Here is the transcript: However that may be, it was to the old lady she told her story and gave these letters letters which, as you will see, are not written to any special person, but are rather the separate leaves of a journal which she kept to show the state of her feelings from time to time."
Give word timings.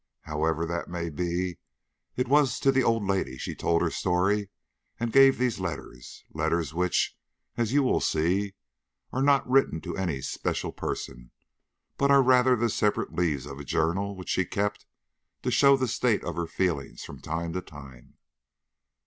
However 0.21 0.65
that 0.65 0.89
may 0.89 1.11
be, 1.11 1.59
it 2.15 2.27
was 2.27 2.59
to 2.61 2.71
the 2.71 2.81
old 2.81 3.03
lady 3.05 3.37
she 3.37 3.53
told 3.53 3.83
her 3.83 3.91
story 3.91 4.49
and 4.99 5.13
gave 5.13 5.37
these 5.37 5.59
letters 5.59 6.23
letters 6.33 6.73
which, 6.73 7.15
as 7.55 7.71
you 7.71 7.83
will 7.83 7.99
see, 8.01 8.55
are 9.13 9.21
not 9.21 9.47
written 9.47 9.79
to 9.81 9.95
any 9.95 10.19
special 10.23 10.71
person, 10.71 11.29
but 11.99 12.09
are 12.09 12.23
rather 12.23 12.55
the 12.55 12.67
separate 12.71 13.13
leaves 13.13 13.45
of 13.45 13.59
a 13.59 13.63
journal 13.63 14.15
which 14.15 14.29
she 14.29 14.43
kept 14.43 14.87
to 15.43 15.51
show 15.51 15.77
the 15.77 15.87
state 15.87 16.23
of 16.23 16.35
her 16.35 16.47
feelings 16.47 17.03
from 17.03 17.19
time 17.21 17.53
to 17.53 17.61
time." 17.61 18.17